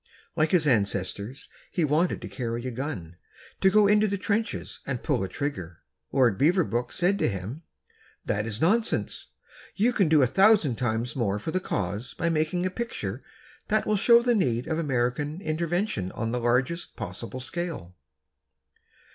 Like 0.35 0.49
his 0.49 0.65
ancestors, 0.65 1.47
he 1.69 1.83
wanted 1.83 2.23
to 2.23 2.27
carry 2.27 2.65
a 2.65 2.71
gun—to 2.71 3.69
go 3.69 3.85
into 3.85 4.07
the 4.07 4.17
trenches 4.17 4.79
and 4.87 5.03
pull 5.03 5.23
a 5.23 5.29
trigger. 5.29 5.77
Lord 6.11 6.39
Beaverbrook 6.39 6.91
said 6.91 7.19
to 7.19 7.29
him: 7.29 7.61
"That 8.25 8.47
is 8.47 8.59
nonsense. 8.59 9.27
You 9.75 9.93
can 9.93 10.09
do 10.09 10.23
a 10.23 10.25
thousand 10.25 10.77
times 10.77 11.15
more 11.15 11.37
for 11.37 11.51
the 11.51 11.59
cause 11.59 12.15
by 12.15 12.29
making 12.31 12.65
a 12.65 12.71
picture 12.71 13.21
that 13.67 13.85
will 13.85 13.95
show 13.95 14.23
the 14.23 14.33
need 14.33 14.65
of 14.65 14.79
American 14.79 15.39
intervention 15.39 16.11
on 16.13 16.31
the 16.31 16.39
largest 16.39 16.95
possible 16.95 17.39
scale." 17.39 17.95